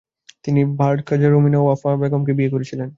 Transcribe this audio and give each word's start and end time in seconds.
তিনি 0.45 0.61
বারাকজাই 0.79 1.29
রমণী 1.29 1.57
ওয়াফা 1.59 1.89
বেগমকে 2.01 2.31
বিয়ে 2.37 2.53
করেছিলেন। 2.53 2.89